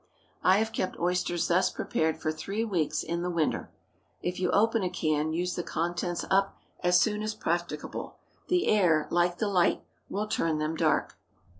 [0.41, 3.69] I have kept oysters thus prepared for three weeks in the winter.
[4.23, 8.17] If you open a can, use the contents up as soon as practicable.
[8.47, 11.19] The air, like the light, will turn them dark.